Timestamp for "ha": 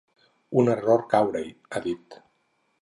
1.77-1.85